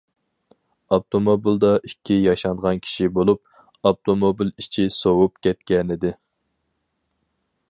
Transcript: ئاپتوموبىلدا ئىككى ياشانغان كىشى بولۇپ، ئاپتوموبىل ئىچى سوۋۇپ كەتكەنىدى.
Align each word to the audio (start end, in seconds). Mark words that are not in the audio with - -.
ئاپتوموبىلدا 0.95 1.69
ئىككى 1.89 2.17
ياشانغان 2.21 2.81
كىشى 2.87 3.11
بولۇپ، 3.19 3.91
ئاپتوموبىل 3.91 4.53
ئىچى 4.55 4.89
سوۋۇپ 4.99 5.41
كەتكەنىدى. 5.49 6.19